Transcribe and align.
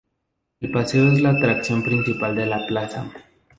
El 0.61 0.71
Paseo 0.71 1.11
es 1.11 1.21
la 1.21 1.29
atracción 1.29 1.83
principal 1.83 2.35
de 2.35 2.47
la 2.47 2.65
Plaza. 2.65 3.11